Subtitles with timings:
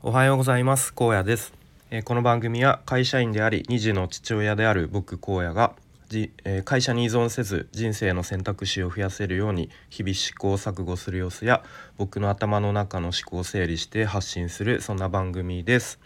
[0.00, 0.94] おはようございます。
[0.94, 1.52] 高野です、
[1.90, 5.74] えー、この番組は会社員であり2児の父親である僕荒野が
[6.08, 11.64] じ、えー、会社に依存せず人生の選択肢を増やせるように日々試行錯誤する様子や
[11.96, 15.98] 僕の頭の中の思考を整理して発信するそんな番組です。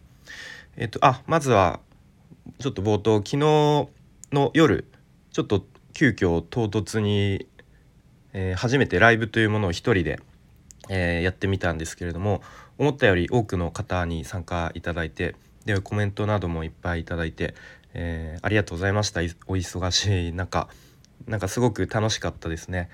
[0.79, 1.79] えっ、ー、とあまずは
[2.61, 3.36] ちょっと冒頭昨日
[4.32, 4.86] の夜
[5.32, 7.46] ちょっと急遽唐突に、
[8.32, 10.18] え初めてライブというものを一人で
[10.88, 12.43] えー、やってみたんですけれども
[12.82, 17.54] 思ったより多くの方に参加いただいてでコメントなどもいっぱいいただいて、
[17.94, 19.20] えー、ありがとうございました。
[19.20, 20.68] お忙しい中。
[21.29, 22.88] なんかすごく楽しかったですね。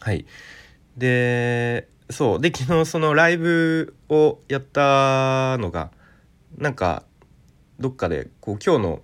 [0.00, 0.26] はい。
[0.96, 2.40] でそう。
[2.40, 5.90] で昨日そのライブをやったのが
[6.56, 7.02] なんか
[7.80, 9.02] どっかでこう今日の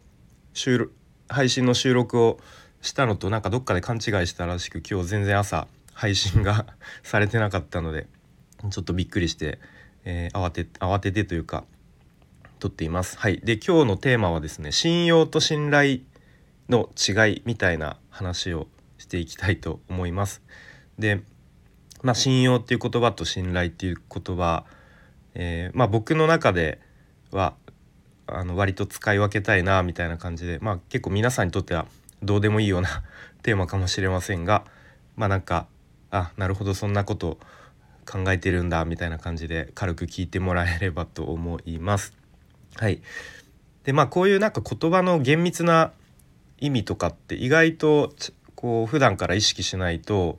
[0.55, 0.93] 収録
[1.29, 2.39] 配信の収録を
[2.81, 6.67] したのとなんかどっかで勘違いしたらしく今日全然朝配信が
[7.03, 8.07] されてなかったので
[8.71, 9.59] ちょっとびっくりして、
[10.07, 11.65] えー、慌て慌ててというか
[12.59, 13.19] 撮っています。
[13.19, 16.01] はい、で今日のテーマはですね信用と信頼
[16.71, 20.43] の違いみたいな話をしていきたいと思います。
[20.99, 21.23] で、
[22.03, 24.65] まあ、信用っていう言葉と信頼っていう言葉、
[25.35, 26.81] えー、まあ、僕の中で
[27.31, 27.55] は
[28.27, 31.87] あの割と使い分けたいなみたいな感じで、まあ、結構皆さんにとっては
[32.23, 33.03] どうでもいいような
[33.43, 34.65] テーマかもしれませんが
[35.17, 35.67] まあなんか
[36.11, 37.39] あなるほどそんなこと
[38.11, 42.15] 考えてるんだみたいな感じで軽く聞いてもらえればと思います。
[42.77, 43.03] はい
[43.85, 45.93] でまあこういうなんか言葉の厳密な
[46.59, 48.13] 意味とかって意外と
[48.55, 50.39] こう普段から意識しないと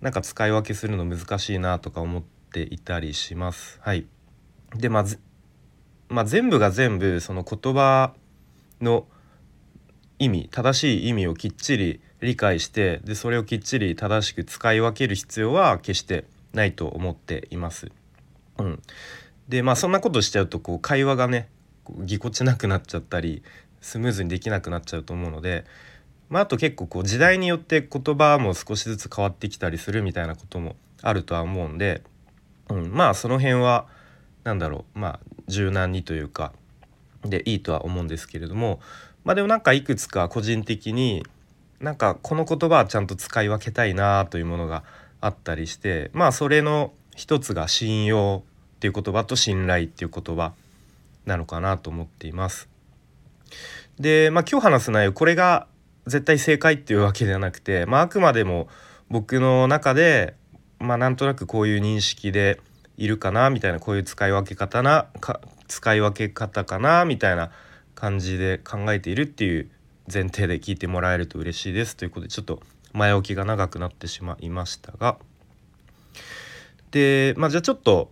[0.00, 3.78] なんか使い分けするの難しいなとか思っていたりします。
[3.82, 4.06] はい、
[4.74, 5.04] でまあ、
[6.08, 8.14] まあ、全部が全部その言葉
[8.80, 9.06] の
[10.18, 17.90] 意味正しい意味をきっちり理解してでそれをきっちり正しく使い分ける必要は決してないと思っています。
[18.58, 18.82] うん、
[19.48, 21.48] でまあそんなことしちゃうとこう会話がね
[22.00, 23.42] ぎこちなくなっちゃったり
[23.80, 25.64] スムーズにできなくなっちゃうと思うので、
[26.28, 32.02] まあ、あと結構こう時代によって言葉も少しずつ変わってきたりするみたいなこともあるとは思うんで、
[32.68, 33.86] うん、まあその辺は
[34.44, 34.98] 何だろう。
[34.98, 36.52] まあ柔軟にというか
[37.22, 38.80] でいいとは思うんですけれども
[39.24, 41.24] まあでもなんかいくつか個人的に
[41.80, 44.84] なんかこの言葉はちゃんと使い分けたいなというものが
[45.20, 48.44] あったりしてまあそれの一つが信用
[48.76, 50.52] っていう言葉と信頼っていう言葉
[51.26, 52.68] なのかなと思っています。
[53.98, 55.66] でまあ今日話す内容これが
[56.06, 58.68] 絶対正解っていうわけではなくて、まあ、あくまでも
[59.10, 60.34] 僕の中で
[60.78, 62.60] まあなんとなくこういう認識で
[62.96, 67.50] いるかなみたいなこういう使い分け方なか使い分け方かなみたいな
[67.94, 69.70] 感じで考えているっていう
[70.12, 72.60] 前提で聞いてもらえると嬉しいですということでちょっと
[72.98, 75.16] 前置きが長くなってしまいましたが
[76.90, 78.10] でまあじゃあちょっと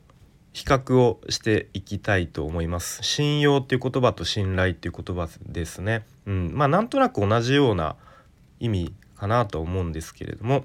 [0.52, 3.02] 比較をしていきたいと思います。
[3.02, 6.06] 信用っていう言葉と信頼っていう言葉ですね。
[6.24, 7.96] うん、まあなんとなく同じような
[8.58, 10.64] 意味かなと思うんですけれども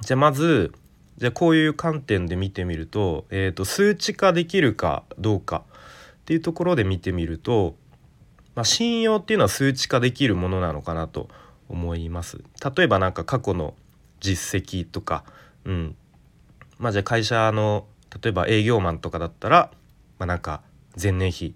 [0.00, 0.72] じゃあまず
[1.18, 5.64] じゃあこういう観点で見てみると,、えーと数値化できるかどうか
[6.20, 7.74] っていうところで見てみると
[8.56, 11.28] まあ、信用っていうのは数値化できるものなのかなと
[11.68, 12.38] 思います。
[12.76, 13.74] 例えばなんか過去の
[14.20, 15.24] 実績とか、
[15.64, 15.96] うん、
[16.78, 17.86] まあじゃあ会社の
[18.22, 19.70] 例えば営業マンとかだったら、
[20.18, 20.62] まあ、なんか
[21.00, 21.54] 前年比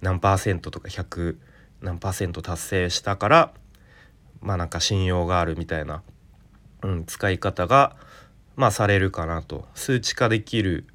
[0.00, 1.36] 何パーセントとか100
[1.82, 3.52] 何パーセント達成したから
[4.40, 6.02] まあなんか信用があるみたいな、
[6.82, 7.96] うん、使い方が
[8.56, 9.66] まあされるかなと。
[9.74, 10.86] 数値化できる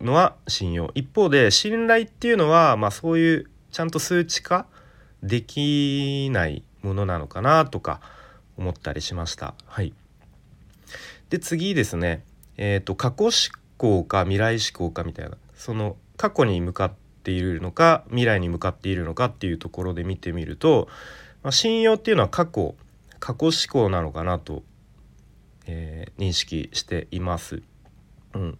[0.00, 0.90] のは信用。
[0.94, 4.66] 一方で信頼っていうのはまあそういうちゃんと数値化
[5.22, 8.00] できないものなのかなとか
[8.56, 9.54] 思ったりしました。
[9.66, 9.92] はい、
[11.30, 12.24] で次ですね、
[12.56, 13.32] えーと、過去思
[13.76, 16.92] 考か未来思考かみたいなその過去に向かっ
[17.22, 20.88] ているのか未来に向かっているのかっていうところで見てみると、
[21.42, 22.74] まあ、信用っていうのは過去
[23.18, 24.62] 過去思考なのかなと、
[25.66, 27.62] えー、認識しています。
[28.34, 28.58] うん、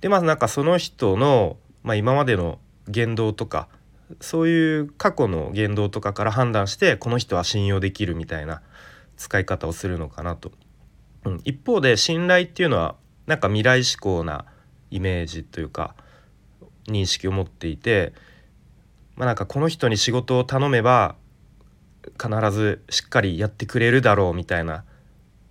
[0.00, 2.58] でまずなんかその人の、まあ、今までの
[2.88, 3.68] 言動とか
[4.20, 8.62] そういう過去の言動とかから判断してこの人は信用できるみたいな
[9.16, 10.52] 使い方をするのかなと。
[11.24, 12.94] うん、一方で信頼っていうのは
[13.26, 14.44] なんか未来志向な
[14.90, 15.94] イメージというか
[16.86, 18.12] 認識を持っていて、
[19.16, 21.16] まあ、なんかこの人に仕事を頼めば
[22.22, 24.84] 必ずしっかりやってくれるだろうみたいな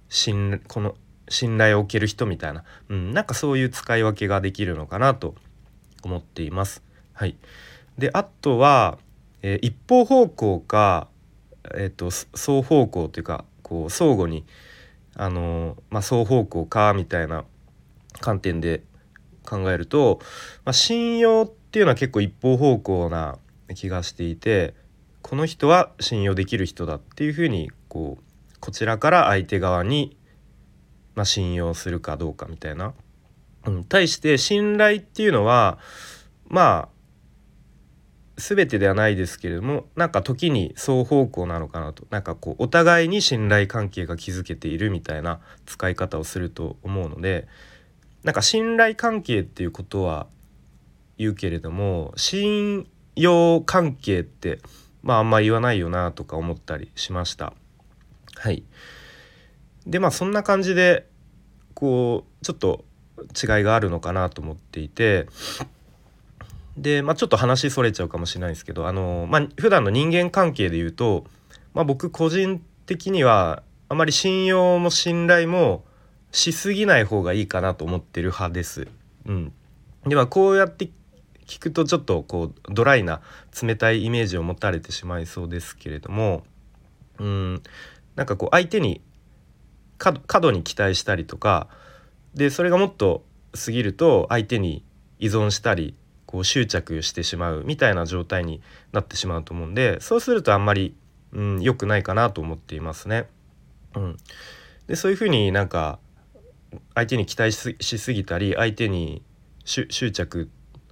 [0.08, 0.96] 信この
[1.28, 5.36] 信頼を受ける人みたいな、うん、なんかそういう使い分けができるのかなと
[6.04, 6.84] 思っています。
[7.14, 7.36] はい、
[7.98, 8.98] であとは、
[9.42, 11.08] えー、一方方向か、
[11.76, 14.46] えーと、双方向というかこう相互に、
[15.16, 17.46] あのー、まあ、双方向かみたいな
[18.20, 18.84] 観点で
[19.46, 20.20] 考えると、
[20.66, 23.38] まあ、信用っていうのは結構一方方向な
[23.74, 24.74] 気がしていて
[25.22, 30.18] この人は信用できる人だっていうふうにこうこちらから相手側に、
[31.16, 32.94] まあ、信用するかどうかみたいな。
[33.66, 35.80] うん、対して信頼っていうのは
[36.48, 36.95] まあ
[38.38, 47.48] 全てではないですけれどもなんか時に双方向なのかなとなんかこうお互いに信頼関係が築けているみたいな使い方をすると思うので
[48.24, 50.28] なんか信頼関係っていうことは
[51.18, 54.60] 言うけれども信用関係って
[55.02, 57.54] まああんま言わないよなとか思ったりしました。
[58.36, 58.64] はい
[59.88, 61.08] でまあそんな感じで
[61.74, 62.84] こうちょっと
[63.20, 65.28] 違いがあるのかなと思っていて
[66.78, 71.26] で、まあ、ちょっと話それちゃうかもしれないですけどあの、まあ、普段の人間関係で言うと、
[71.74, 75.84] まあ、僕個人的にはあまり信用も信頼も
[76.32, 78.88] しすぎない方がいいかなと思ってる派です。
[79.26, 79.54] うん、
[80.06, 80.90] ではこうやって
[81.46, 83.22] 聞くとちょっとこうドライな
[83.62, 86.44] 冷たいイメージを持たれてしまいそうですけれども
[87.20, 87.64] うん
[88.16, 89.02] なんかこう相手に
[89.98, 90.12] 過
[90.42, 91.68] 度に期待したりとか
[92.34, 93.24] でそれがもっと
[93.54, 94.84] 過ぎると相手に
[95.20, 95.96] 依存したり
[96.26, 98.62] こう執着してしまうみたいな状態に
[98.92, 100.96] なってしまうと思うんでそうするとあんまり
[101.34, 103.28] 良、うん、くないかなと思っていますね。
[103.96, 104.18] うん、
[104.88, 106.00] でそういうふうになんか
[106.94, 109.22] 相手に期待しすぎたり相手に
[109.64, 110.50] 執着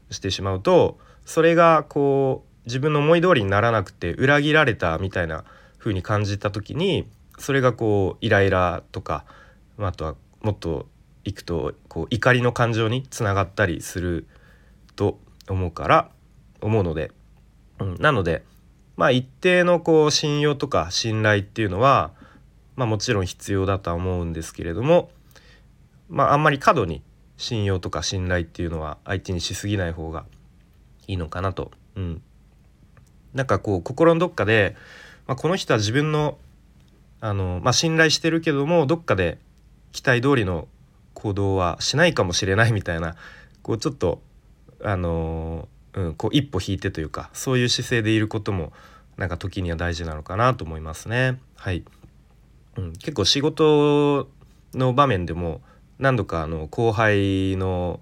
[0.10, 5.44] してしまうとそれがこう自分の思い通りにならなくて裏切られたみたいな
[5.78, 7.08] 風に感じた時に
[7.38, 9.26] それがこうイライラとか
[9.78, 10.88] あとはもっと
[11.26, 14.28] いくとこう怒りの感情につながったりする
[14.96, 15.20] と
[15.50, 16.10] 思うから
[16.62, 17.12] 思うので、
[17.80, 18.44] うん、なので
[18.96, 22.12] まあ一定のこう信用とか信頼っていうのは、
[22.76, 25.10] まあ、もちろん必要だとは思うんですけれども、
[26.10, 27.02] まあ、あんまり過度に
[27.38, 30.26] 信用とか信頼っていうのは相手にしすぎない方が
[31.08, 31.72] いいのかなと。
[31.96, 32.22] うん、
[33.34, 34.76] なんかこう心のどっかで、
[35.28, 36.38] まあ、この人は自分の
[37.20, 39.38] あの、まあ、信頼してるけどもどっかで
[39.92, 40.68] 期待通りの
[41.14, 43.16] 行動はしないかもしれないみたいな
[43.62, 44.22] こうちょっと
[44.84, 48.74] あの、うん、こう一歩引いてというかそういう姿勢でいることも
[49.18, 51.40] なんか時には大事なのかなと思いますね。
[51.56, 51.84] はい、
[52.78, 54.28] うん、結構仕事
[54.74, 55.62] の場面でも
[56.00, 58.00] 何度かあの後輩の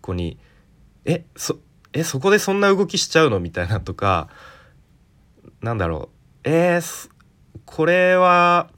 [0.00, 0.38] 子に
[1.04, 1.58] 「えそ
[1.92, 4.28] えそこでそんな動きしちゃうの?」みたいなとか
[5.60, 6.08] なんだろ
[6.44, 7.10] うえー、
[7.64, 8.68] これは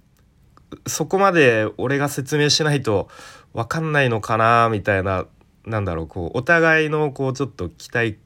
[0.87, 3.09] そこまで俺が説明しないと
[3.55, 4.69] 分かんないのかな？
[4.71, 5.27] みたいな
[5.67, 8.19] なんだろうこうお互いのこうちょっと期待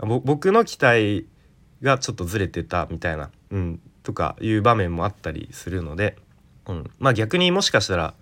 [0.00, 1.26] 僕の期待
[1.82, 6.16] がちょっとずれてたみたいな、うん、とかいう場面もあったりするので、
[6.66, 8.14] うん、まあ逆にもしかしたら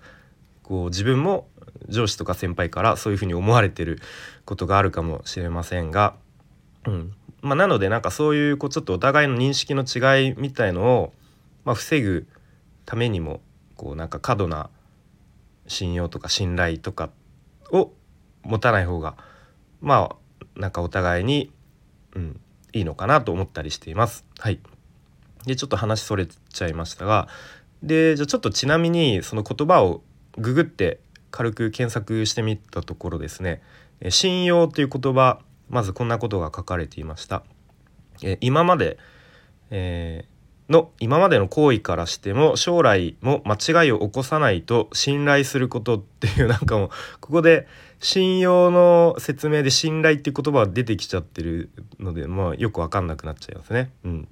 [0.63, 1.49] こう自分も
[1.89, 4.01] 上司とか先輩からそういうふうに思われてる
[4.45, 6.17] ことがあるかもしれませんが、
[6.87, 7.13] うん
[7.43, 11.13] まあ、なのでなんかそういうこうちょっとお互いの認識の違いみたいのを、
[11.65, 12.27] まあ、防ぐ
[12.85, 13.41] ためにも
[13.77, 14.71] こうなんか過度な
[15.69, 17.11] 信用とか信頼とか
[17.71, 17.93] を
[18.47, 19.17] 持たない方が
[19.81, 21.53] まあなんかお互いに、
[22.15, 22.41] うん、
[22.73, 24.25] いいのかなと思ったりしています。
[24.39, 24.61] はい、
[25.45, 27.29] でちょっと話それちゃいましたが
[27.83, 30.03] でじゃあちょっとちなみにその言葉を
[30.39, 31.01] ググって
[31.31, 33.63] 軽く検索してみたところですね
[34.09, 37.43] 「信用」という言葉まずこんなことが書かれていました。
[38.23, 38.99] え今まで、
[39.71, 40.36] えー
[40.69, 46.89] の今までの行為からしても将来も間違いを起こさないと信頼することっていうなんかもう
[47.21, 47.69] ここで
[48.01, 51.71] 信用の説明で信頼っていう言葉が出てきちゃってる
[52.01, 53.91] のでまあよく分かんなくなっちゃいますね。
[54.05, 54.29] うん、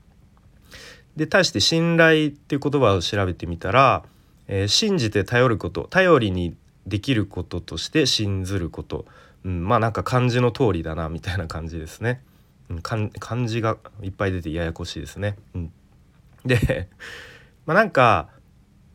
[1.16, 4.04] で対して信頼っていう言葉を調べてみたら、
[4.48, 9.06] えー、信じて頼ること頼りにできることとして信ずること、
[9.44, 12.22] うん、まあなんか漢字の通りだなみたいな感じですね。
[12.70, 13.08] うん、漢
[13.46, 15.36] 字がいっぱい出てややこしいですね。
[15.54, 15.72] うん
[16.44, 16.88] で
[17.66, 18.28] まあなんか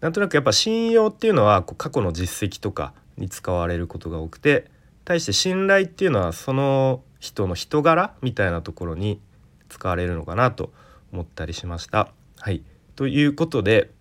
[0.02, 4.70] なんとなくやっぱ信用っていうのはこう過去の実績とかに使われることが多くて
[5.04, 9.20] 対して信頼っていうのはその人の人柄みたいなところに
[9.68, 10.72] 使われるのかなと
[11.12, 12.12] 思ったりしました。
[12.40, 12.64] はい、
[12.96, 13.92] ということで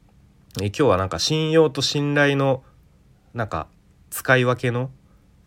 [0.61, 2.63] え今日はなんか信用と信頼の
[3.35, 3.69] なんか
[4.11, 4.91] 使い分けの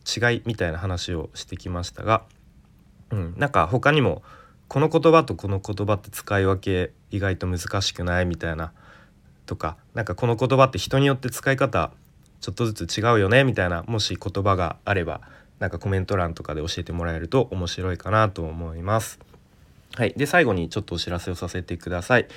[0.05, 2.23] 違いみたいな話をしてきましたが、
[3.11, 4.23] うん、なんか他にも
[4.71, 8.71] この言葉とこの言葉って使い分け意外と難しくないみたいな
[9.45, 11.91] とかなんかこの言葉って人によって使い方
[12.39, 15.19] ちょっとずつ違うよねみたいなもし言葉があれば
[15.59, 19.19] なんかコメント欄とかで教えてもらえると面白いかなと思います。
[19.95, 22.27] はい、で最後にちょっとお知らせをさせてください。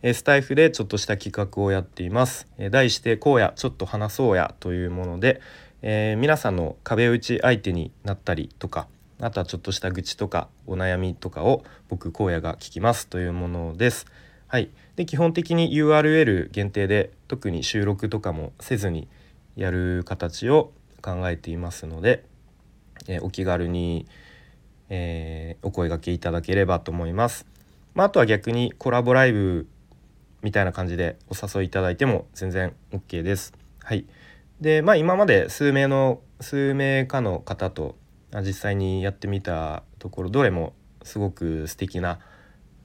[0.00, 2.48] えスタイフでちょっとした企画をやっています。
[2.56, 5.42] え題して「こうやちょっと話そうや」というもので、
[5.82, 8.88] えー、皆さんの壁打ち相手になったりとか
[9.22, 14.06] あとはちょっとした愚痴とかお悩みとかを僕荒野が聞きますというものです。
[14.48, 19.08] はい、で基本的に URL 限定で特に収録とかもせずに
[19.56, 22.24] やる形を考えていますので、
[23.06, 24.06] えー、お気軽に、
[24.88, 27.46] えー、お声がけいただければと思います。
[27.94, 29.68] まあ、あとは逆にコラボライブ
[30.42, 33.52] みたいな感じでお誘いいただいても全然 OK です。
[33.84, 34.04] はい、
[34.60, 37.94] でまあ今まで数名の数名かの方と
[38.40, 40.72] 実際にやってみたところどれも
[41.02, 42.18] すごく素敵な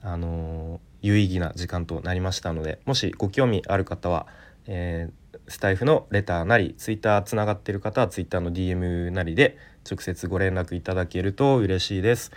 [0.01, 4.27] あの有意義な時間となりましたのでもしご興味ある方は、
[4.65, 9.57] えー、スタイフのレターなりツイッターつながってる方はツイッターの DM なりで
[9.89, 12.31] 直接ご連絡いただけると嬉しいです。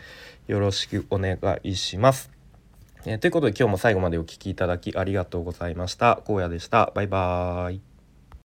[0.47, 2.31] よろしくお願いします。
[3.05, 6.23] えー、ということで今日も最後までお聴きいただきありがとうございました。
[6.29, 6.93] 荒野でした。
[6.95, 7.90] バイバーイ。